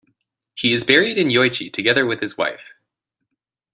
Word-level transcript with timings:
He 0.55 0.73
is 0.73 0.83
buried 0.83 1.19
in 1.19 1.27
Yoichi 1.27 1.71
together 1.71 2.07
with 2.07 2.21
his 2.21 2.35
wife. 2.35 2.73